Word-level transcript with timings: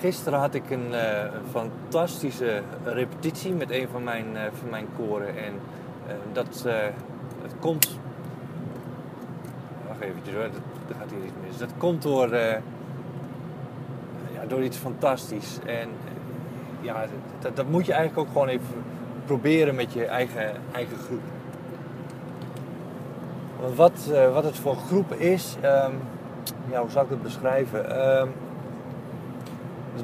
gisteren 0.00 0.38
had 0.38 0.54
ik 0.54 0.70
een, 0.70 0.88
uh, 0.90 1.20
een, 1.20 1.46
fantastische 1.50 2.62
repetitie 2.84 3.52
met 3.52 3.70
een 3.70 3.88
van 3.92 4.04
mijn, 4.04 4.26
uh, 4.32 4.40
van 4.60 4.70
mijn 4.70 4.86
koren. 4.96 5.28
En 5.28 5.52
uh, 6.06 6.12
dat, 6.32 6.62
dat 7.42 7.54
komt. 7.60 7.98
Wacht 9.88 10.00
even, 10.00 10.34
hoor, 10.34 10.42
dat, 10.86 10.96
gaat 10.98 11.10
hier 11.10 11.24
iets 11.24 11.32
mis. 11.46 11.58
Dat 11.58 11.70
komt 11.78 12.02
door, 12.02 12.34
ja, 14.34 14.46
door 14.48 14.62
iets 14.62 14.76
fantastisch. 14.76 15.58
En 15.66 15.88
ja, 16.80 17.04
dat, 17.40 17.56
dat, 17.56 17.68
moet 17.68 17.86
je 17.86 17.92
eigenlijk 17.92 18.28
ook 18.28 18.32
gewoon 18.32 18.48
even 18.48 18.84
proberen 19.24 19.74
met 19.74 19.92
je 19.92 20.04
eigen, 20.04 20.52
eigen 20.72 20.96
groep. 20.96 21.22
Wat, 23.74 24.10
wat 24.32 24.44
het 24.44 24.56
voor 24.56 24.76
groep 24.76 25.12
is, 25.12 25.56
um, 25.56 26.00
ja, 26.70 26.80
hoe 26.80 26.90
zou 26.90 27.04
ik 27.04 27.10
het 27.10 27.22
beschrijven? 27.22 28.08
Um, 28.20 28.32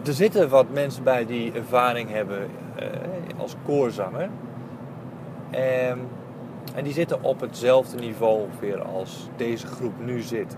er 0.06 0.12
zitten 0.12 0.48
wat 0.48 0.66
mensen 0.72 1.02
bij 1.02 1.26
die 1.26 1.52
ervaring 1.52 2.10
hebben 2.10 2.38
uh, 2.78 2.86
als 3.40 3.54
koorzanger. 3.64 4.28
En, 5.50 5.98
en 6.74 6.84
die 6.84 6.92
zitten 6.92 7.22
op 7.22 7.40
hetzelfde 7.40 7.98
niveau 7.98 8.40
ongeveer 8.40 8.82
als 8.82 9.28
deze 9.36 9.66
groep 9.66 9.92
nu 10.04 10.20
zit. 10.20 10.56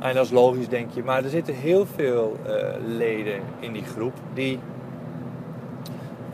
En 0.00 0.14
dat 0.14 0.24
is 0.24 0.30
logisch, 0.30 0.68
denk 0.68 0.90
je. 0.90 1.04
Maar 1.04 1.24
er 1.24 1.30
zitten 1.30 1.54
heel 1.54 1.86
veel 1.86 2.36
uh, 2.46 2.52
leden 2.86 3.40
in 3.60 3.72
die 3.72 3.84
groep 3.84 4.12
die, 4.32 4.58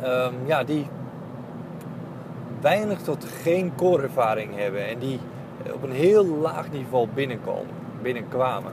um, 0.05 0.35
ja, 0.45 0.65
die 0.65 0.87
weinig 2.61 3.01
tot 3.01 3.25
geen 3.25 3.75
koorervaring 3.75 4.57
hebben. 4.57 4.89
En 4.89 4.99
die 4.99 5.21
op 5.73 5.83
een 5.83 5.93
heel 5.93 6.27
laag 6.27 6.71
niveau 6.71 7.09
binnenkomen, 7.15 7.75
binnenkwamen. 8.03 8.73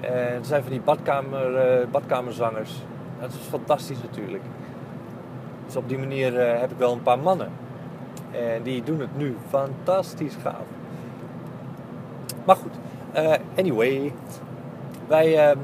En 0.00 0.12
er 0.12 0.44
zijn 0.44 0.62
van 0.62 0.70
die 0.70 0.80
badkamer, 0.80 1.80
uh, 1.80 1.86
badkamerzangers. 1.90 2.82
Dat 3.20 3.32
is 3.32 3.36
fantastisch 3.48 4.02
natuurlijk. 4.02 4.42
Dus 5.66 5.76
op 5.76 5.88
die 5.88 5.98
manier 5.98 6.32
uh, 6.32 6.60
heb 6.60 6.70
ik 6.70 6.78
wel 6.78 6.92
een 6.92 7.02
paar 7.02 7.18
mannen. 7.18 7.50
En 8.30 8.62
die 8.62 8.82
doen 8.82 9.00
het 9.00 9.16
nu 9.16 9.36
fantastisch 9.48 10.34
gaaf. 10.42 10.66
Maar 12.44 12.56
goed, 12.56 12.72
anyway. 13.56 14.12
Wij, 15.06 15.56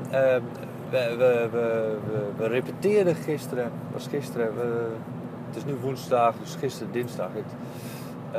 we, 0.90 1.14
we, 1.18 1.48
we, 1.52 1.98
we, 2.36 2.46
repeteerden 2.46 3.14
gisteren. 3.14 3.70
was 3.92 4.06
gisteren. 4.06 4.52
het 5.46 5.56
is 5.56 5.64
nu 5.64 5.74
woensdag, 5.80 6.34
dus 6.40 6.54
gisteren 6.54 6.92
dinsdag. 6.92 7.28
Het, 7.32 7.54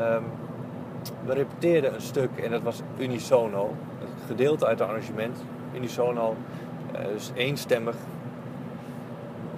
um, 0.03 0.23
we 1.25 1.33
repeteerden 1.33 1.93
een 1.93 2.01
stuk 2.01 2.29
en 2.43 2.51
dat 2.51 2.61
was 2.61 2.81
unisono. 2.97 3.73
Het 3.99 4.27
gedeelte 4.27 4.65
uit 4.65 4.79
het 4.79 4.87
arrangement 4.87 5.37
unisono. 5.75 6.35
Uh, 6.95 7.01
dus 7.13 7.31
eenstemmig. 7.35 7.95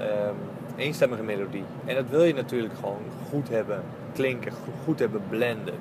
Um, 0.01 0.35
eenstemmige 0.75 1.23
melodie. 1.23 1.63
En 1.85 1.95
dat 1.95 2.09
wil 2.09 2.23
je 2.23 2.33
natuurlijk 2.33 2.73
gewoon 2.79 3.01
goed 3.29 3.49
hebben 3.49 3.83
klinken, 4.13 4.51
goed 4.83 4.99
hebben 4.99 5.21
blenden. 5.29 5.73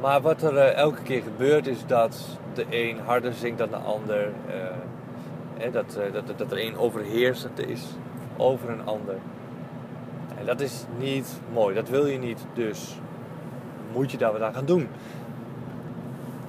Maar 0.00 0.20
wat 0.20 0.42
er 0.42 0.54
uh, 0.54 0.74
elke 0.74 1.02
keer 1.02 1.22
gebeurt 1.22 1.66
is 1.66 1.86
dat 1.86 2.38
de 2.54 2.66
een 2.70 2.98
harder 3.04 3.32
zingt 3.32 3.58
dan 3.58 3.70
de 3.70 3.76
ander. 3.76 4.28
Uh, 4.48 5.72
dat, 5.72 5.98
dat, 6.12 6.38
dat 6.38 6.52
er 6.52 6.66
een 6.66 6.76
overheersend 6.76 7.68
is 7.68 7.84
over 8.36 8.70
een 8.70 8.84
ander. 8.84 9.16
En 10.38 10.46
dat 10.46 10.60
is 10.60 10.84
niet 10.98 11.40
mooi, 11.52 11.74
dat 11.74 11.88
wil 11.88 12.06
je 12.06 12.18
niet. 12.18 12.46
Dus 12.54 12.98
moet 13.92 14.10
je 14.10 14.16
daar 14.16 14.32
wat 14.32 14.40
aan 14.40 14.54
gaan 14.54 14.64
doen 14.64 14.88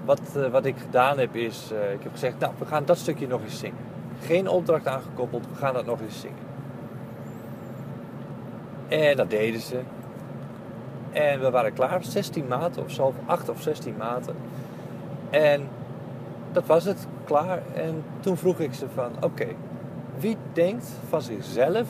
wat, 0.06 0.22
uh, 0.38 0.48
wat 0.48 0.66
ik 0.66 0.76
gedaan 0.78 1.20
heb 1.20 1.36
is, 1.36 1.70
uh, 1.72 1.94
ik 1.94 2.04
heb 2.04 2.12
gezegd, 2.12 2.40
nou, 2.40 2.54
we 2.58 2.66
gaan 2.66 2.86
dat 2.86 2.98
stukje 2.98 3.28
nog 3.28 3.42
eens 3.42 3.60
zingen. 3.60 3.78
Geen 4.22 4.48
opdracht 4.48 4.88
aangekoppeld, 4.88 5.48
we 5.50 5.56
gaan 5.56 5.74
dat 5.74 5.86
nog 5.86 6.02
eens 6.02 6.20
zingen. 6.20 6.38
En 8.88 9.18
dat 9.18 9.30
deden 9.30 9.62
ze. 9.62 9.80
En 11.12 11.40
we 11.40 11.50
waren 11.50 11.74
klaar, 11.74 12.04
16 12.04 12.48
maten 12.48 12.84
of 12.84 12.92
zo, 12.92 13.14
8 13.26 13.50
of 13.50 13.62
16 13.62 13.96
maten. 13.98 14.36
En 15.30 15.68
dat 16.52 16.66
was 16.66 16.84
het, 16.84 17.08
klaar. 17.24 17.62
En 17.74 18.04
toen 18.20 18.38
vroeg 18.38 18.60
ik 18.60 18.74
ze 18.74 18.86
van, 18.94 19.12
oké, 19.22 19.48
wie 20.20 20.38
denkt 20.54 20.92
van 21.10 21.22
zichzelf 21.22 21.88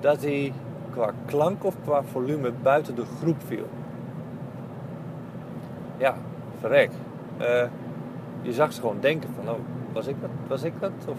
dat 0.00 0.22
hij 0.22 0.52
qua 0.92 1.12
klank 1.26 1.64
of 1.64 1.74
qua 1.84 2.02
volume 2.02 2.52
buiten 2.62 2.94
de 2.94 3.04
groep 3.20 3.36
viel? 3.46 3.66
Ja, 5.96 6.14
verrek. 6.60 6.90
Uh, 7.40 7.62
je 8.42 8.52
zag 8.52 8.72
ze 8.72 8.80
gewoon 8.80 9.00
denken 9.00 9.28
van, 9.34 9.54
oh, 9.54 9.60
was 9.92 10.06
ik 10.06 10.20
dat? 10.20 10.30
Was 10.46 10.62
ik 10.62 10.72
dat? 10.80 10.92
Of, 11.08 11.18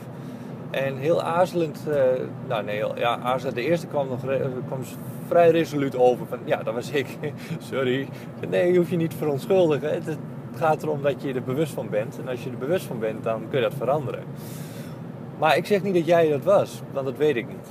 en 0.69 0.97
heel 0.97 1.21
aarzelend, 1.21 1.85
uh, 1.87 1.95
nou 2.47 2.63
nee, 2.63 2.83
ja, 2.95 3.19
aarzelend. 3.19 3.57
De 3.57 3.63
eerste 3.63 3.87
kwam 3.87 4.07
nog 4.07 4.19
kwam 4.67 4.79
vrij 5.27 5.49
resoluut 5.51 5.95
over 5.95 6.25
van, 6.25 6.39
ja, 6.43 6.63
dat 6.63 6.73
was 6.73 6.91
ik. 6.91 7.17
Sorry. 7.71 8.07
Nee, 8.49 8.71
je 8.71 8.77
hoeft 8.77 8.89
je 8.89 8.95
niet 8.95 9.09
te 9.09 9.17
verontschuldigen. 9.17 9.89
Het, 9.89 10.17
gaat 10.55 10.83
erom 10.83 11.01
dat 11.01 11.21
je 11.21 11.33
er 11.33 11.43
bewust 11.43 11.73
van 11.73 11.89
bent. 11.89 12.19
En 12.19 12.27
als 12.27 12.43
je 12.43 12.49
er 12.49 12.57
bewust 12.57 12.85
van 12.85 12.99
bent, 12.99 13.23
dan 13.23 13.41
kun 13.49 13.59
je 13.59 13.69
dat 13.69 13.73
veranderen. 13.77 14.23
Maar 15.37 15.57
ik 15.57 15.65
zeg 15.65 15.83
niet 15.83 15.93
dat 15.93 16.05
jij 16.05 16.29
dat 16.29 16.43
was, 16.43 16.81
want 16.91 17.05
dat 17.05 17.17
weet 17.17 17.35
ik 17.35 17.47
niet. 17.47 17.67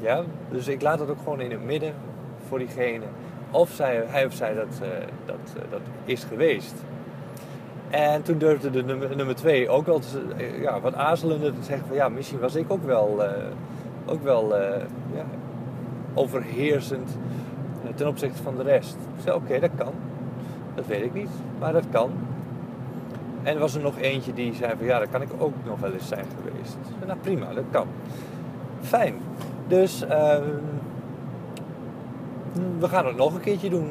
Ja? 0.00 0.22
Dus 0.50 0.68
ik 0.68 0.82
laat 0.82 0.98
het 0.98 1.10
ook 1.10 1.18
gewoon 1.18 1.40
in 1.40 1.50
het 1.50 1.64
midden 1.64 1.94
voor 2.48 2.58
diegene. 2.58 3.04
Of 3.50 3.70
zij, 3.70 4.04
hij 4.06 4.24
of 4.24 4.32
zij 4.32 4.54
dat, 4.54 4.80
dat, 5.24 5.54
dat 5.70 5.80
is 6.04 6.24
geweest. 6.24 6.74
En 7.90 8.22
toen 8.22 8.38
durfde 8.38 8.70
de 8.70 8.82
nummer, 9.16 9.34
twee 9.34 9.68
ook 9.68 9.86
wel 9.86 10.00
eh, 10.36 10.60
ja, 10.60 10.80
wat 10.80 10.94
aarzelender 10.94 11.54
te 11.54 11.62
zeggen 11.62 11.86
van 11.86 11.96
ja, 11.96 12.08
misschien 12.08 12.38
was 12.38 12.54
ik 12.54 12.72
ook 12.72 12.84
wel, 12.84 13.24
uh, 13.24 13.30
ook 14.06 14.22
wel 14.22 14.58
uh, 14.58 14.76
ja, 15.14 15.24
overheersend 16.14 17.18
ten 17.94 18.08
opzichte 18.08 18.42
van 18.42 18.56
de 18.56 18.62
rest. 18.62 18.94
Ik 18.94 19.22
zei 19.22 19.36
oké, 19.36 19.60
dat 19.60 19.70
kan. 19.76 19.92
Dat 20.74 20.86
weet 20.86 21.04
ik 21.04 21.14
niet, 21.14 21.30
maar 21.58 21.72
dat 21.72 21.84
kan. 21.90 22.10
En 23.42 23.54
er 23.54 23.60
was 23.60 23.74
er 23.74 23.82
nog 23.82 23.98
eentje 23.98 24.32
die 24.32 24.54
zei 24.54 24.72
van 24.76 24.86
ja, 24.86 24.98
dat 24.98 25.10
kan 25.10 25.22
ik 25.22 25.28
ook 25.38 25.54
nog 25.64 25.80
wel 25.80 25.92
eens 25.92 26.08
zijn 26.08 26.26
geweest. 26.36 26.76
Nou 27.06 27.18
prima, 27.18 27.54
dat 27.54 27.64
kan. 27.70 27.86
Fijn. 28.80 29.14
Dus 29.68 30.02
ehm, 30.02 30.44
we 32.78 32.88
gaan 32.88 33.06
het 33.06 33.16
nog 33.16 33.34
een 33.34 33.40
keertje 33.40 33.70
doen, 33.70 33.88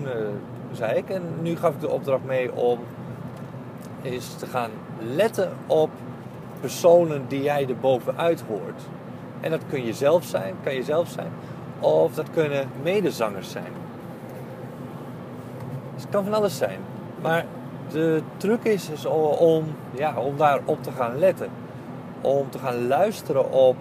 zei 0.72 0.98
ik. 0.98 1.10
En 1.10 1.22
nu 1.42 1.56
gaf 1.56 1.74
ik 1.74 1.82
de 1.82 1.90
opdracht 1.90 2.24
mee 2.24 2.56
om 2.56 2.80
is 4.02 4.34
te 4.34 4.46
gaan 4.46 4.72
letten 5.00 5.52
op 5.68 5.90
personen 6.60 7.26
die 7.28 7.42
jij 7.42 7.68
er 7.68 7.78
bovenuit 7.78 8.44
hoort. 8.48 8.82
En 9.42 9.52
dat 9.52 9.62
kun 9.70 9.86
je 9.86 9.94
zelf 9.94 10.24
zijn, 10.24 10.56
kan 10.64 10.74
je 10.74 10.84
zelf 10.84 11.10
zijn, 11.10 11.32
of 11.80 12.14
dat 12.14 12.32
kunnen 12.34 12.70
medezangers 12.82 13.52
zijn. 13.52 13.74
Dus 15.94 16.02
het 16.02 16.12
kan 16.12 16.24
van 16.24 16.34
alles 16.34 16.58
zijn. 16.58 16.80
Maar 17.22 17.46
de 17.92 18.22
truc 18.38 18.64
is, 18.64 18.90
is 18.90 19.06
om, 19.06 19.66
ja, 19.92 20.18
om 20.18 20.38
daarop 20.38 20.84
te 20.84 20.92
gaan 20.92 21.20
letten. 21.20 21.50
Om 22.22 22.50
te 22.50 22.60
gaan 22.60 22.88
luisteren 22.88 23.52
op 23.52 23.76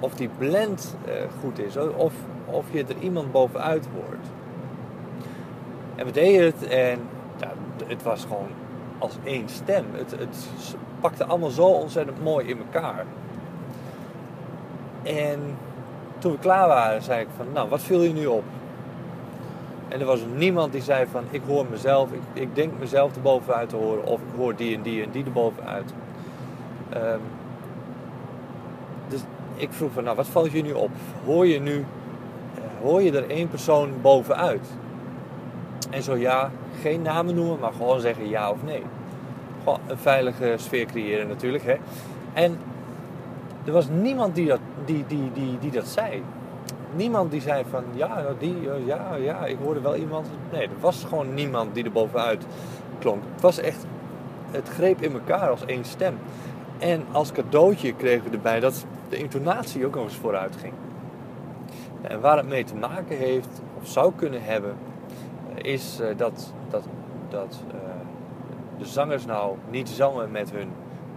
of 0.00 0.14
die 0.14 0.28
blend 0.38 0.96
eh, 1.04 1.14
goed 1.40 1.58
is. 1.58 1.76
Of, 1.76 2.12
of 2.44 2.64
je 2.70 2.84
er 2.84 2.98
iemand 3.00 3.32
bovenuit 3.32 3.88
hoort. 3.94 4.26
En 5.94 6.06
we 6.06 6.12
deden 6.12 6.44
het 6.44 6.66
en 6.66 6.98
ja, 7.40 7.52
het 7.86 8.02
was 8.02 8.22
gewoon 8.22 8.48
als 8.98 9.16
één 9.24 9.48
stem. 9.48 9.84
Het, 9.92 10.10
het 10.10 10.48
pakte 11.00 11.24
allemaal 11.24 11.50
zo 11.50 11.66
ontzettend 11.66 12.22
mooi 12.22 12.48
in 12.48 12.58
elkaar. 12.58 13.04
En 15.02 15.40
toen 16.18 16.32
we 16.32 16.38
klaar 16.38 16.68
waren, 16.68 17.02
zei 17.02 17.20
ik 17.20 17.28
van, 17.36 17.46
nou, 17.52 17.68
wat 17.68 17.80
viel 17.80 18.02
je 18.02 18.12
nu 18.12 18.26
op? 18.26 18.44
En 19.88 20.00
er 20.00 20.06
was 20.06 20.20
niemand 20.34 20.72
die 20.72 20.82
zei 20.82 21.06
van, 21.10 21.24
ik 21.30 21.42
hoor 21.46 21.66
mezelf, 21.70 22.12
ik, 22.12 22.20
ik 22.32 22.54
denk 22.54 22.72
mezelf 22.78 23.14
erbovenuit 23.16 23.68
te 23.68 23.76
horen, 23.76 24.04
of 24.04 24.20
ik 24.20 24.36
hoor 24.36 24.56
die 24.56 24.76
en 24.76 24.82
die 24.82 25.02
en 25.02 25.10
die 25.10 25.24
erbovenuit. 25.24 25.92
Um, 26.94 27.20
dus 29.08 29.20
ik 29.54 29.72
vroeg 29.72 29.92
van, 29.92 30.04
nou, 30.04 30.16
wat 30.16 30.26
valt 30.26 30.52
je 30.52 30.62
nu 30.62 30.72
op? 30.72 30.90
Hoor 31.24 31.46
je 31.46 31.60
nu, 31.60 31.78
uh, 31.78 31.84
hoor 32.82 33.02
je 33.02 33.12
er 33.12 33.30
één 33.30 33.48
persoon 33.48 33.90
bovenuit? 34.02 34.66
En 35.90 36.02
zo 36.02 36.16
ja, 36.16 36.50
geen 36.80 37.02
namen 37.02 37.34
noemen, 37.34 37.58
maar 37.58 37.72
gewoon 37.72 38.00
zeggen 38.00 38.28
ja 38.28 38.50
of 38.50 38.62
nee. 38.64 38.82
Een 39.86 39.98
veilige 39.98 40.54
sfeer 40.56 40.86
creëren 40.86 41.28
natuurlijk. 41.28 41.64
Hè? 41.64 41.76
En 42.32 42.58
er 43.64 43.72
was 43.72 43.88
niemand 43.88 44.34
die 44.34 44.46
dat, 44.46 44.60
die, 44.84 45.04
die, 45.06 45.32
die, 45.32 45.58
die 45.58 45.70
dat 45.70 45.86
zei. 45.86 46.22
Niemand 46.96 47.30
die 47.30 47.40
zei 47.40 47.64
van 47.70 47.84
ja, 47.94 48.20
nou, 48.20 48.34
die, 48.38 48.56
ja, 48.86 49.14
ja, 49.14 49.46
ik 49.46 49.56
hoorde 49.62 49.80
wel 49.80 49.96
iemand. 49.96 50.26
Nee, 50.52 50.62
er 50.62 50.80
was 50.80 51.04
gewoon 51.04 51.34
niemand 51.34 51.74
die 51.74 51.84
er 51.84 51.92
bovenuit 51.92 52.46
klonk. 52.98 53.22
Het 53.32 53.42
was 53.42 53.58
echt, 53.58 53.86
het 54.50 54.68
greep 54.68 55.02
in 55.02 55.12
elkaar 55.12 55.50
als 55.50 55.64
één 55.64 55.84
stem. 55.84 56.18
En 56.78 57.04
als 57.12 57.32
cadeautje 57.32 57.92
kregen 57.92 58.30
we 58.30 58.36
erbij 58.36 58.60
dat 58.60 58.86
de 59.08 59.16
intonatie 59.16 59.86
ook 59.86 59.94
nog 59.94 60.04
eens 60.04 60.16
vooruit 60.16 60.56
ging. 60.60 60.72
En 62.02 62.20
waar 62.20 62.36
het 62.36 62.48
mee 62.48 62.64
te 62.64 62.74
maken 62.74 63.16
heeft, 63.16 63.60
of 63.80 63.88
zou 63.88 64.12
kunnen 64.16 64.44
hebben, 64.44 64.76
is 65.54 66.00
eh, 66.00 66.16
dat, 66.16 66.52
dat, 66.70 66.84
dat 67.28 67.62
eh, 67.70 67.78
de 68.78 68.86
zangers 68.86 69.26
nou 69.26 69.56
niet 69.70 69.88
zangen 69.88 70.30
met 70.30 70.50
hun 70.50 70.68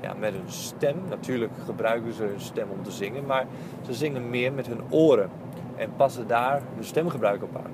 ja, 0.01 0.13
met 0.19 0.33
hun 0.33 0.49
stem. 0.49 0.95
Natuurlijk 1.09 1.51
gebruiken 1.65 2.13
ze 2.13 2.23
hun 2.23 2.39
stem 2.39 2.69
om 2.69 2.83
te 2.83 2.91
zingen, 2.91 3.25
maar 3.25 3.45
ze 3.81 3.93
zingen 3.93 4.29
meer 4.29 4.53
met 4.53 4.67
hun 4.67 4.81
oren 4.89 5.29
en 5.75 5.89
passen 5.95 6.27
daar 6.27 6.61
hun 6.75 6.83
stemgebruik 6.83 7.43
op 7.43 7.55
aan. 7.55 7.71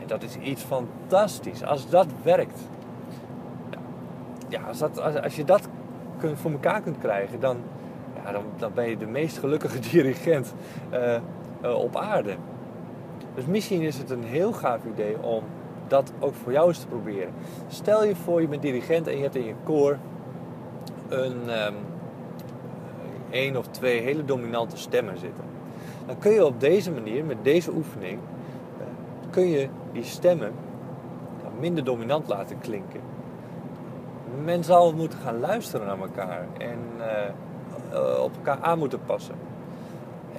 En 0.00 0.06
dat 0.06 0.22
is 0.22 0.36
iets 0.36 0.62
fantastisch. 0.62 1.64
Als 1.64 1.90
dat 1.90 2.06
werkt, 2.22 2.60
ja, 4.48 4.60
als, 4.62 4.78
dat, 4.78 5.00
als, 5.00 5.16
als 5.16 5.36
je 5.36 5.44
dat 5.44 5.68
kunt, 6.18 6.38
voor 6.38 6.50
elkaar 6.50 6.80
kunt 6.80 6.98
krijgen, 6.98 7.40
dan, 7.40 7.56
ja, 8.24 8.32
dan, 8.32 8.44
dan 8.56 8.72
ben 8.74 8.88
je 8.88 8.96
de 8.96 9.06
meest 9.06 9.38
gelukkige 9.38 9.78
dirigent 9.90 10.54
uh, 10.92 11.14
uh, 11.62 11.74
op 11.74 11.96
aarde. 11.96 12.34
Dus 13.34 13.46
misschien 13.46 13.80
is 13.80 13.98
het 13.98 14.10
een 14.10 14.24
heel 14.24 14.52
gaaf 14.52 14.84
idee 14.84 15.22
om 15.22 15.44
dat 15.90 16.12
ook 16.18 16.34
voor 16.34 16.52
jou 16.52 16.68
eens 16.68 16.78
te 16.78 16.86
proberen. 16.86 17.32
Stel 17.68 18.04
je 18.04 18.16
voor, 18.16 18.40
je 18.40 18.48
bent 18.48 18.62
dirigent 18.62 19.06
en 19.06 19.16
je 19.16 19.22
hebt 19.22 19.36
in 19.36 19.44
je 19.44 19.54
koor 19.64 19.98
een 21.08 21.64
um, 21.66 21.74
één 23.30 23.56
of 23.56 23.66
twee 23.66 24.00
hele 24.00 24.24
dominante 24.24 24.76
stemmen 24.76 25.18
zitten. 25.18 25.44
Dan 26.06 26.18
kun 26.18 26.32
je 26.32 26.44
op 26.44 26.60
deze 26.60 26.92
manier, 26.92 27.24
met 27.24 27.44
deze 27.44 27.72
oefening, 27.72 28.18
uh, 28.18 28.84
kun 29.30 29.48
je 29.48 29.68
die 29.92 30.04
stemmen 30.04 30.52
minder 31.60 31.84
dominant 31.84 32.28
laten 32.28 32.58
klinken. 32.58 33.00
Men 34.44 34.64
zal 34.64 34.92
moeten 34.92 35.18
gaan 35.18 35.40
luisteren 35.40 35.86
naar 35.86 36.00
elkaar 36.00 36.46
en 36.58 36.78
uh, 37.92 38.22
op 38.22 38.36
elkaar 38.36 38.58
aan 38.60 38.78
moeten 38.78 39.00
passen. 39.06 39.34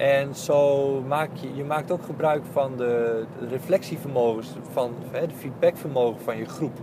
En 0.02 0.34
zo 0.34 1.00
maak 1.08 1.30
je, 1.34 1.54
je 1.54 1.64
maakt 1.64 1.90
ook 1.90 2.02
gebruik 2.02 2.42
van 2.52 2.76
de, 2.76 3.24
reflectievermogens, 3.48 4.48
van 4.72 4.94
de 5.12 5.34
feedbackvermogen 5.36 6.20
van 6.20 6.36
je 6.36 6.44
groep. 6.44 6.78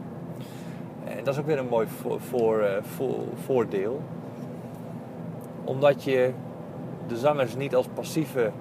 En 1.06 1.24
dat 1.24 1.33
is 1.33 1.39
ook 1.39 1.45
weer 1.45 1.57
een 1.57 1.68
mooi 1.68 1.88
voor, 1.88 2.21
voor, 2.21 2.60
eh, 2.60 2.83
voor, 2.83 3.16
voordeel. 3.45 4.01
Omdat 5.63 6.04
je 6.04 6.33
de 7.07 7.18
zangers 7.18 7.56
niet 7.56 7.75
als 7.75 7.88
passieve 7.94 8.51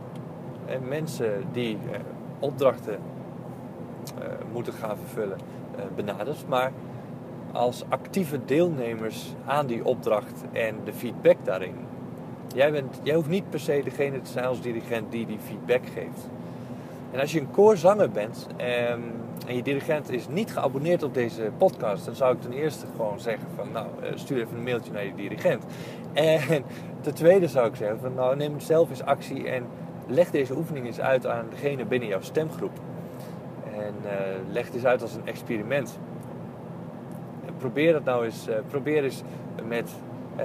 mensen 0.88 1.44
die 1.52 1.78
eh, 1.92 2.00
opdrachten 2.38 2.98
eh, 4.18 4.28
moeten 4.52 4.72
gaan 4.72 4.96
vervullen 4.96 5.38
eh, 5.76 5.84
benadert, 5.96 6.48
maar 6.48 6.72
als 7.52 7.84
actieve 7.88 8.44
deelnemers 8.44 9.34
aan 9.46 9.66
die 9.66 9.84
opdracht 9.84 10.44
en 10.52 10.76
de 10.84 10.92
feedback 10.92 11.36
daarin. 11.44 11.87
Jij, 12.58 12.72
bent, 12.72 13.10
hoeft 13.14 13.28
niet 13.28 13.50
per 13.50 13.60
se 13.60 13.80
degene 13.84 14.20
te 14.20 14.30
zijn 14.30 14.44
als 14.44 14.60
dirigent 14.60 15.12
die 15.12 15.26
die 15.26 15.38
feedback 15.38 15.86
geeft. 15.94 16.28
En 17.12 17.20
als 17.20 17.32
je 17.32 17.40
een 17.40 17.50
koorzanger 17.50 18.10
bent 18.10 18.46
en, 18.56 19.02
en 19.46 19.56
je 19.56 19.62
dirigent 19.62 20.10
is 20.10 20.28
niet 20.28 20.52
geabonneerd 20.52 21.02
op 21.02 21.14
deze 21.14 21.50
podcast, 21.58 22.04
dan 22.04 22.14
zou 22.14 22.34
ik 22.34 22.40
ten 22.40 22.52
eerste 22.52 22.86
gewoon 22.96 23.20
zeggen 23.20 23.48
van 23.54 23.72
nou 23.72 23.86
eh, 24.02 24.10
stuur 24.14 24.40
even 24.40 24.56
een 24.56 24.62
mailtje 24.62 24.92
naar 24.92 25.04
je 25.04 25.14
dirigent. 25.14 25.64
En 26.12 26.64
ten 27.00 27.14
tweede 27.14 27.48
zou 27.48 27.68
ik 27.68 27.74
zeggen 27.74 28.00
van 28.00 28.14
nou 28.14 28.36
neem 28.36 28.60
zelf 28.60 28.90
eens 28.90 29.02
actie 29.02 29.48
en 29.48 29.66
leg 30.06 30.30
deze 30.30 30.56
oefening 30.56 30.86
eens 30.86 31.00
uit 31.00 31.26
aan 31.26 31.46
degene 31.50 31.84
binnen 31.84 32.08
jouw 32.08 32.22
stemgroep. 32.22 32.78
En 33.64 33.94
uh, 34.04 34.52
leg 34.52 34.74
eens 34.74 34.84
uit 34.84 35.02
als 35.02 35.14
een 35.14 35.26
experiment. 35.26 35.98
En 37.46 37.56
probeer 37.56 37.92
dat 37.92 38.04
nou 38.04 38.24
eens, 38.24 38.48
uh, 38.48 38.54
probeer 38.68 39.04
eens 39.04 39.22
met 39.64 39.90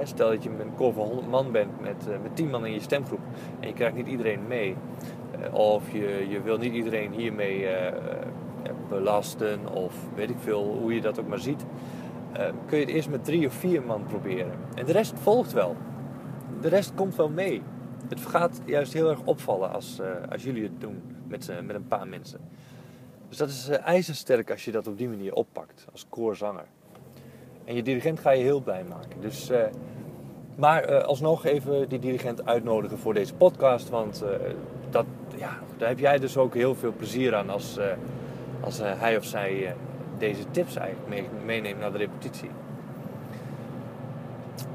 Stel 0.02 0.30
dat 0.30 0.42
je 0.42 0.50
met 0.50 0.60
een 0.60 0.74
koor 0.74 0.92
van 0.92 1.06
100 1.06 1.28
man 1.28 1.52
bent 1.52 1.80
met, 1.80 2.06
uh, 2.08 2.14
met 2.22 2.36
10 2.36 2.50
man 2.50 2.66
in 2.66 2.72
je 2.72 2.80
stemgroep 2.80 3.20
en 3.60 3.68
je 3.68 3.74
krijgt 3.74 3.96
niet 3.96 4.06
iedereen 4.06 4.46
mee. 4.46 4.76
Uh, 5.40 5.54
of 5.54 5.92
je, 5.92 6.26
je 6.28 6.42
wil 6.42 6.58
niet 6.58 6.72
iedereen 6.72 7.12
hiermee 7.12 7.62
uh, 7.62 7.92
belasten 8.88 9.72
of 9.72 9.94
weet 10.14 10.30
ik 10.30 10.38
veel 10.38 10.78
hoe 10.80 10.94
je 10.94 11.00
dat 11.00 11.20
ook 11.20 11.26
maar 11.26 11.38
ziet. 11.38 11.64
kun 12.66 12.78
je 12.78 12.84
het 12.84 12.94
eerst 12.94 13.10
met 13.10 13.24
drie 13.24 13.46
of 13.46 13.54
vier 13.54 13.82
man 13.82 14.04
proberen. 14.06 14.52
En 14.74 14.84
de 14.84 14.92
rest 14.92 15.12
volgt 15.18 15.52
wel. 15.52 15.76
De 16.60 16.68
rest 16.68 16.94
komt 16.94 17.16
wel 17.16 17.28
mee. 17.28 17.62
Het 18.08 18.20
gaat 18.20 18.60
juist 18.64 18.92
heel 18.92 19.10
erg 19.10 19.20
opvallen 19.24 19.72
als, 19.72 20.00
als 20.30 20.42
jullie 20.42 20.62
het 20.62 20.80
doen 20.80 21.02
met, 21.28 21.52
met 21.66 21.76
een 21.76 21.86
paar 21.86 22.08
mensen. 22.08 22.40
Dus 23.28 23.36
dat 23.36 23.48
is 23.48 23.68
ijzersterk 23.68 24.50
als 24.50 24.64
je 24.64 24.72
dat 24.72 24.86
op 24.86 24.98
die 24.98 25.08
manier 25.08 25.34
oppakt 25.34 25.86
als 25.92 26.06
koorzanger. 26.08 26.66
En 27.64 27.74
je 27.74 27.82
dirigent 27.82 28.20
ga 28.20 28.30
je 28.30 28.42
heel 28.42 28.60
blij 28.60 28.84
maken. 28.88 29.20
Dus, 29.20 29.50
uh, 29.50 29.58
maar 30.56 30.90
uh, 30.90 31.02
alsnog 31.02 31.44
even 31.44 31.88
die 31.88 31.98
dirigent 31.98 32.46
uitnodigen 32.46 32.98
voor 32.98 33.14
deze 33.14 33.34
podcast. 33.34 33.88
Want 33.88 34.22
uh, 34.24 34.30
dat, 34.90 35.06
ja, 35.36 35.58
daar 35.76 35.88
heb 35.88 35.98
jij 35.98 36.18
dus 36.18 36.36
ook 36.36 36.54
heel 36.54 36.74
veel 36.74 36.92
plezier 36.96 37.34
aan 37.34 37.50
als, 37.50 37.78
als 38.60 38.78
hij 38.78 39.16
of 39.16 39.24
zij 39.24 39.74
deze 40.18 40.50
tips 40.50 40.76
eigenlijk 40.76 41.08
mee, 41.08 41.28
meeneemt 41.44 41.80
naar 41.80 41.92
de 41.92 41.98
repetitie. 41.98 42.50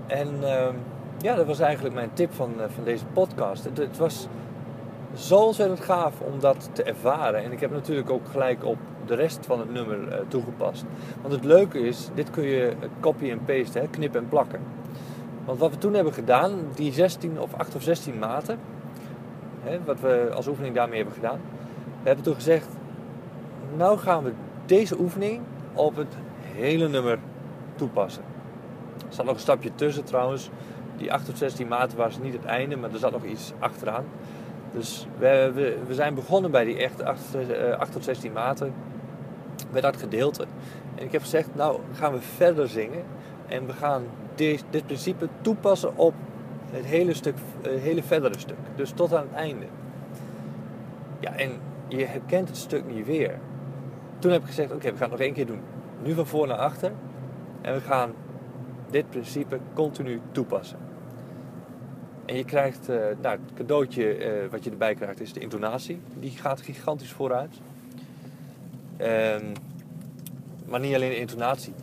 En 0.08 0.44
ehm, 0.44 0.76
ja, 1.22 1.36
dat 1.36 1.46
was 1.46 1.60
eigenlijk 1.60 1.96
mijn 1.96 2.14
tip 2.14 2.34
van, 2.34 2.54
van 2.68 2.84
deze 2.84 3.06
podcast. 3.06 3.64
Het, 3.64 3.78
het 3.78 3.98
was 3.98 4.28
zo 5.16 5.36
ontzettend 5.36 5.80
gaaf 5.80 6.22
om 6.22 6.40
dat 6.40 6.70
te 6.74 6.84
ervaren. 6.84 7.44
En 7.44 7.52
ik 7.52 7.60
heb 7.60 7.72
natuurlijk 7.72 8.10
ook 8.10 8.28
gelijk 8.32 8.66
op 8.66 8.78
de 9.10 9.16
rest 9.16 9.46
van 9.46 9.60
het 9.60 9.74
nummer 9.74 9.98
uh, 10.08 10.16
toegepast. 10.28 10.86
Want 11.22 11.34
het 11.34 11.44
leuke 11.44 11.80
is, 11.80 12.10
dit 12.14 12.30
kun 12.30 12.44
je 12.44 12.74
copy 13.00 13.30
en 13.32 13.46
paste, 13.46 13.80
hè, 13.80 13.88
knippen 13.88 14.22
en 14.22 14.30
plakken. 14.30 14.60
Want 15.46 15.60
wat 15.60 15.72
we 15.72 15.78
toen 15.78 15.94
hebben 15.94 16.14
gedaan, 16.14 16.52
die 16.76 16.94
16 16.94 17.40
of 17.40 17.54
8 17.54 17.76
of 17.76 17.82
16 17.82 18.20
maten, 18.20 18.60
hè, 19.64 19.80
wat 19.86 20.00
we 20.00 20.30
als 20.36 20.48
oefening 20.48 20.76
daarmee 20.76 20.98
hebben 20.98 21.16
gedaan, 21.16 21.40
we 22.02 22.08
hebben 22.08 22.24
toen 22.26 22.36
gezegd, 22.36 22.68
nou 23.78 23.98
gaan 23.98 24.24
we 24.24 24.32
deze 24.66 25.00
oefening 25.00 25.42
op 25.74 25.96
het 25.96 26.16
hele 26.42 26.88
nummer 26.88 27.20
toepassen. 27.76 28.24
Er 29.08 29.14
zat 29.16 29.26
nog 29.26 29.34
een 29.34 29.42
stapje 29.42 29.76
tussen 29.76 30.04
trouwens. 30.04 30.50
Die 30.98 31.14
8 31.14 31.30
of 31.30 31.38
16 31.38 31.68
maten 31.68 31.98
was 31.98 32.20
niet 32.20 32.34
het 32.34 32.46
einde, 32.46 32.76
maar 32.76 32.94
er 32.94 33.00
zat 33.00 33.12
nog 33.12 33.24
iets 33.24 33.54
achteraan. 33.60 34.06
Dus 34.74 35.08
we, 35.18 35.52
we, 35.88 35.94
zijn 35.94 36.14
begonnen 36.14 36.52
bij 36.52 36.64
die 36.64 36.78
echt 36.78 37.04
8, 37.04 37.22
8 37.78 37.92
tot 37.92 38.04
16 38.04 38.32
maten 38.32 38.74
bij 39.72 39.82
dat 39.82 39.98
gedeelte. 39.98 40.46
En 40.96 41.06
ik 41.06 41.12
heb 41.12 41.22
gezegd, 41.22 41.56
nou 41.56 41.80
gaan 41.94 42.14
we 42.14 42.22
verder 42.22 42.68
zingen. 42.68 43.04
En 43.48 43.66
we 43.66 43.74
gaan 43.74 44.04
dit, 44.36 44.64
dit 44.70 44.86
principe 44.86 45.28
toepassen 45.42 45.98
op 45.98 46.14
het 46.72 46.86
hele, 46.86 47.14
stuk, 47.14 47.36
hele 47.62 48.04
verdere 48.04 48.40
stuk. 48.40 48.58
Dus 48.76 48.92
tot 48.92 49.14
aan 49.14 49.26
het 49.28 49.36
einde. 49.36 49.66
Ja, 51.20 51.36
en 51.36 51.52
je 51.88 52.06
herkent 52.06 52.48
het 52.48 52.58
stuk 52.58 52.86
niet 52.86 53.06
weer. 53.06 53.40
Toen 54.20 54.32
heb 54.32 54.42
ik 54.42 54.48
gezegd, 54.48 54.72
oké, 54.72 54.92
we 54.92 54.98
gaan 54.98 55.10
het 55.10 55.12
nog 55.12 55.20
één 55.20 55.34
keer 55.34 55.46
doen. 55.46 55.62
Nu 56.04 56.14
van 56.14 56.28
voor 56.28 56.48
naar 56.48 56.58
achter. 56.58 56.92
En 57.62 57.74
we 57.74 57.82
gaan 57.82 58.12
dit 58.90 59.10
principe 59.10 59.60
continu 59.74 60.22
toepassen. 60.32 60.89
En 62.30 62.36
je 62.36 62.46
krijgt, 62.46 62.90
uh, 62.90 62.96
nou, 63.22 63.40
het 63.46 63.54
cadeautje 63.56 64.18
uh, 64.18 64.52
wat 64.52 64.64
je 64.64 64.70
erbij 64.70 64.96
krijgt 64.96 65.22
is 65.22 65.34
de 65.34 65.40
intonatie. 65.40 66.00
Die 66.20 66.32
gaat 66.32 66.62
gigantisch 66.62 67.12
vooruit. 67.12 67.56
Um, 69.02 69.52
maar 70.66 70.80
niet 70.80 70.96
alleen 70.96 71.10
de 71.10 71.20
intonatie. 71.20 71.74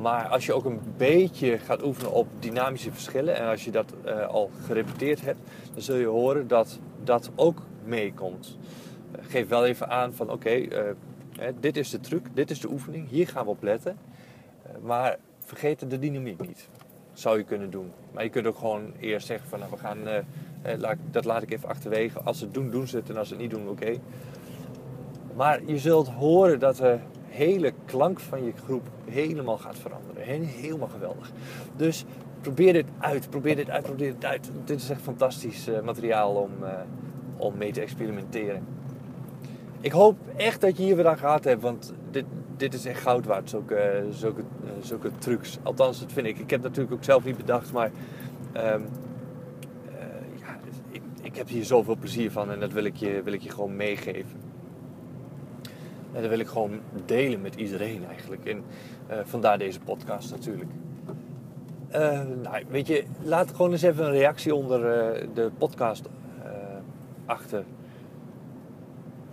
Maar 0.00 0.26
als 0.28 0.46
je 0.46 0.52
ook 0.52 0.64
een 0.64 0.80
beetje 0.96 1.58
gaat 1.58 1.82
oefenen 1.84 2.12
op 2.12 2.28
dynamische 2.38 2.92
verschillen 2.92 3.36
en 3.36 3.46
als 3.46 3.64
je 3.64 3.70
dat 3.70 3.94
uh, 4.06 4.26
al 4.26 4.50
gerepeteerd 4.66 5.20
hebt, 5.20 5.40
dan 5.72 5.82
zul 5.82 5.96
je 5.96 6.06
horen 6.06 6.48
dat 6.48 6.78
dat 7.04 7.30
ook 7.34 7.62
meekomt. 7.84 8.58
Geef 9.20 9.48
wel 9.48 9.66
even 9.66 9.88
aan 9.88 10.12
van 10.14 10.30
oké, 10.30 10.68
dit 11.60 11.76
is 11.76 11.90
de 11.90 12.00
truc, 12.00 12.26
dit 12.34 12.50
is 12.50 12.60
de 12.60 12.70
oefening, 12.70 13.08
hier 13.08 13.28
gaan 13.28 13.44
we 13.44 13.50
op 13.50 13.62
letten. 13.62 13.96
maar 14.82 15.18
vergeet 15.38 15.90
de 15.90 15.98
dynamiek 15.98 16.40
niet. 16.46 16.68
Zou 17.20 17.38
je 17.38 17.44
kunnen 17.44 17.70
doen. 17.70 17.92
Maar 18.12 18.24
je 18.24 18.30
kunt 18.30 18.46
ook 18.46 18.58
gewoon 18.58 18.92
eerst 19.00 19.26
zeggen 19.26 19.48
van 19.48 19.58
nou, 19.58 19.70
we 19.70 19.76
gaan, 19.76 19.98
laat, 20.78 20.96
dat 21.10 21.24
laat 21.24 21.42
ik 21.42 21.52
even 21.52 21.68
achterwege. 21.68 22.20
Als 22.20 22.38
ze 22.38 22.44
het 22.44 22.54
doen, 22.54 22.70
doen 22.70 22.86
ze 22.86 22.96
het 22.96 23.10
en 23.10 23.16
als 23.16 23.28
ze 23.28 23.34
het 23.34 23.42
niet 23.42 23.50
doen, 23.50 23.68
oké. 23.68 23.96
Maar 25.36 25.60
je 25.64 25.78
zult 25.78 26.08
horen 26.08 26.58
dat 26.58 26.76
de 26.76 26.98
hele 27.28 27.72
klank 27.84 28.20
van 28.20 28.44
je 28.44 28.52
groep 28.64 28.88
helemaal 29.04 29.58
gaat 29.58 29.78
veranderen. 29.78 30.44
Helemaal 30.44 30.88
geweldig. 30.88 31.32
Dus 31.76 32.04
probeer 32.40 32.72
dit 32.72 32.86
uit, 32.98 33.30
probeer 33.30 33.56
dit 33.56 33.70
uit, 33.70 33.82
probeer 33.82 34.12
dit 34.12 34.24
uit. 34.24 34.50
Dit 34.64 34.80
is 34.80 34.90
echt 34.90 35.02
fantastisch 35.02 35.68
uh, 35.68 35.80
materiaal 35.80 36.34
om, 36.34 36.50
om 37.36 37.56
mee 37.56 37.72
te 37.72 37.80
experimenteren. 37.80 38.66
Ik 39.80 39.92
hoop 39.92 40.16
echt 40.36 40.60
dat 40.60 40.76
je 40.76 40.82
hier 40.82 40.96
weer 40.96 41.08
aan 41.08 41.18
gehad 41.18 41.44
hebt, 41.44 41.62
want 41.62 41.94
dit, 42.10 42.24
dit 42.56 42.74
is 42.74 42.84
echt 42.84 43.00
goud 43.00 43.26
waard, 43.26 43.50
zulke, 43.50 44.04
zulke 44.80 45.10
trucs. 45.18 45.58
Althans, 45.62 46.00
dat 46.00 46.12
vind 46.12 46.26
ik. 46.26 46.38
Ik 46.38 46.50
heb 46.50 46.62
natuurlijk 46.62 46.94
ook 46.94 47.04
zelf 47.04 47.24
niet 47.24 47.36
bedacht, 47.36 47.72
maar 47.72 47.90
um, 48.54 48.88
ja, 50.38 50.58
ik, 50.90 51.02
ik 51.22 51.36
heb 51.36 51.48
hier 51.48 51.64
zoveel 51.64 51.96
plezier 51.96 52.30
van 52.30 52.50
en 52.50 52.60
dat 52.60 52.72
wil 52.72 52.84
ik 52.84 52.96
je, 52.96 53.22
wil 53.22 53.32
ik 53.32 53.40
je 53.40 53.50
gewoon 53.50 53.76
meegeven. 53.76 54.40
En 56.12 56.20
dat 56.20 56.30
wil 56.30 56.38
ik 56.38 56.48
gewoon 56.48 56.80
delen 57.04 57.40
met 57.40 57.54
iedereen 57.54 58.06
eigenlijk. 58.08 58.44
En 58.44 58.62
uh, 59.10 59.16
vandaar 59.24 59.58
deze 59.58 59.80
podcast 59.80 60.30
natuurlijk. 60.30 60.70
Nou, 62.42 62.64
weet 62.68 62.86
je, 62.86 63.04
laat 63.22 63.50
gewoon 63.50 63.72
eens 63.72 63.82
even 63.82 64.04
een 64.04 64.12
reactie 64.12 64.54
onder 64.54 64.80
de 65.34 65.50
podcast 65.58 66.08
achter. 67.26 67.64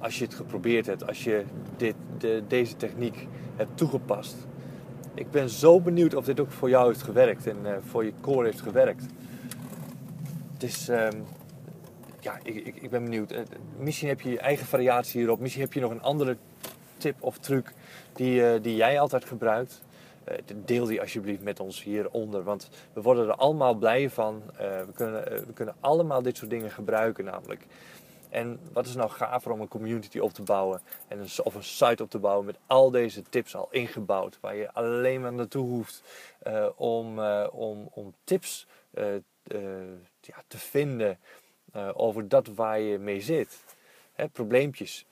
Als 0.08 0.18
je 0.18 0.26
het 0.26 0.34
geprobeerd 0.34 0.86
hebt, 0.86 1.08
als 1.08 1.24
je 1.24 1.44
dit, 1.78 1.96
de, 2.18 2.44
deze 2.48 2.76
techniek 2.76 3.28
hebt 3.56 3.78
toegepast. 3.78 4.36
ik 5.14 5.32
ben 5.32 5.50
zo 5.50 5.82
benieuwd 5.82 6.16
of 6.16 6.26
dit 6.26 6.40
ook 6.40 6.52
voor 6.52 6.70
jou 6.70 6.88
heeft 6.88 7.02
gewerkt 7.02 7.48
en 7.48 7.58
voor 7.86 8.06
je 8.06 8.14
core 8.22 8.46
heeft 8.46 8.62
gewerkt. 8.62 9.06
Het 10.54 10.64
is, 10.64 10.90
ehm, 10.90 11.18
ja, 12.20 12.40
ik, 12.44 12.56
ik, 12.56 12.76
ik 12.76 12.90
ben 12.90 13.04
benieuwd. 13.04 13.34
misschien 13.78 14.08
heb 14.08 14.22
je 14.22 14.30
je 14.30 14.40
eigen 14.40 14.66
variatie 14.66 15.20
hierop. 15.20 15.40
Misschien 15.40 15.64
heb 15.64 15.74
je 15.74 15.80
nog 15.80 15.92
een 15.92 16.02
andere 16.02 16.38
tip 16.98 17.16
of 17.20 17.38
truc 17.38 17.74
die, 18.14 18.62
die 18.62 18.76
jij 18.76 19.00
altijd 19.00 19.26
gebruikt. 19.26 19.82
Eh, 20.28 20.38
deel 20.66 20.86
die 20.86 21.02
alsjeblieft 21.02 21.42
met 21.42 21.60
ons 21.60 21.84
hieronder. 21.84 22.44
Want 22.44 22.70
we 22.94 23.02
worden 23.02 23.28
er 23.28 23.36
allemaal 23.36 23.74
blij 23.74 24.10
van. 24.10 24.42
Eh, 24.58 24.58
we, 24.60 24.92
kunnen, 24.94 25.32
eh, 25.32 25.40
we 25.40 25.54
kunnen 25.54 25.76
allemaal 25.80 26.22
dit 26.22 26.38
soort 26.38 26.50
dingen 26.50 26.72
gebruiken 26.72 27.26
namelijk. 27.26 27.66
En 28.30 28.60
wat 28.74 28.86
is 28.86 28.96
nou 28.96 29.10
gaver 29.10 29.52
om 29.52 29.62
een 29.62 29.68
community 29.68 30.20
op 30.20 30.34
te 30.34 30.42
bouwen 30.42 30.82
en 31.08 31.20
een, 31.20 31.30
of 31.44 31.56
een 31.56 31.64
site 31.64 32.04
op 32.04 32.10
te 32.10 32.20
bouwen 32.20 32.46
met 32.46 32.58
al 32.68 32.92
deze 32.92 33.22
tips 33.22 33.56
al 33.56 33.68
ingebouwd. 33.72 34.38
Waar 34.42 34.56
je 34.56 34.72
alleen 34.72 35.22
maar 35.22 35.34
naartoe 35.34 35.68
hoeft 35.68 36.04
om, 36.76 37.20
om, 37.52 37.90
om 37.92 38.14
tips 38.24 38.68
ja, 40.22 40.44
te 40.48 40.58
vinden 40.58 41.20
over 41.94 42.28
dat 42.28 42.48
waar 42.48 42.80
je 42.80 42.98
mee 42.98 43.22
zit. 43.22 43.64
Hè, 44.14 44.28
probleempjes. 44.30 45.06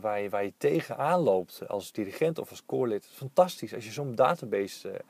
Waar, 0.00 0.20
je, 0.20 0.28
waar 0.28 0.44
je 0.44 0.52
tegenaan 0.56 1.20
loopt 1.20 1.68
als 1.68 1.92
dirigent 1.92 2.38
of 2.38 2.50
als 2.50 2.64
koorlid. 2.66 3.06
Fantastisch 3.06 3.74
als 3.74 3.84
je 3.84 3.92
zo'n 3.92 4.14
database 4.14 5.00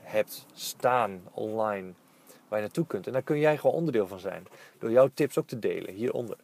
hebt 0.00 0.46
staan 0.54 1.22
online 1.32 1.92
waar 2.48 2.58
je 2.58 2.64
naartoe 2.64 2.86
kunt. 2.86 3.06
En 3.06 3.12
daar 3.12 3.22
kun 3.22 3.38
jij 3.38 3.56
gewoon 3.58 3.76
onderdeel 3.76 4.06
van 4.06 4.18
zijn. 4.18 4.46
Door 4.78 4.90
jouw 4.90 5.10
tips 5.14 5.38
ook 5.38 5.46
te 5.46 5.58
delen 5.58 5.94
hieronder. 5.94 6.36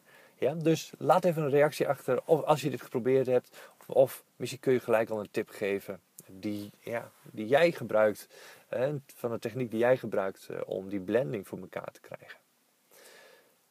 Ja? 0.42 0.54
Dus 0.54 0.92
laat 0.98 1.24
even 1.24 1.42
een 1.42 1.50
reactie 1.50 1.88
achter 1.88 2.22
of 2.24 2.42
als 2.42 2.60
je 2.60 2.70
dit 2.70 2.82
geprobeerd 2.82 3.26
hebt. 3.26 3.70
Of, 3.78 3.88
of 3.88 4.24
misschien 4.36 4.60
kun 4.60 4.72
je 4.72 4.80
gelijk 4.80 5.10
al 5.10 5.20
een 5.20 5.30
tip 5.30 5.48
geven 5.48 6.00
die, 6.26 6.70
ja, 6.80 7.10
die 7.22 7.46
jij 7.46 7.72
gebruikt. 7.72 8.28
van 9.14 9.30
de 9.30 9.38
techniek 9.38 9.70
die 9.70 9.78
jij 9.78 9.96
gebruikt 9.96 10.48
om 10.64 10.88
die 10.88 11.00
blending 11.00 11.48
voor 11.48 11.58
elkaar 11.58 11.92
te 11.92 12.00
krijgen. 12.00 12.40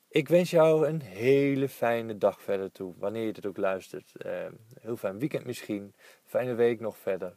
Ik 0.08 0.28
wens 0.28 0.50
jou 0.50 0.88
een 0.88 1.02
hele 1.02 1.70
fijne 1.70 2.18
dag 2.18 2.42
verder 2.42 2.72
toe, 2.72 2.94
wanneer 2.98 3.26
je 3.26 3.34
dit 3.34 3.46
ook 3.46 3.58
luistert. 3.58 4.12
Uh, 4.26 4.32
heel 4.80 4.98
fijn 4.98 5.20
weekend 5.20 5.46
misschien, 5.46 5.94
fijne 6.26 6.54
week 6.54 6.80
nog 6.80 6.98
verder. 6.98 7.36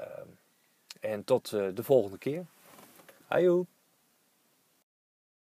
Uh, 0.00 0.06
en 1.00 1.24
tot 1.24 1.52
uh, 1.52 1.66
de 1.74 1.82
volgende 1.82 2.18
keer. 2.18 2.44
Ajoe! 3.28 3.66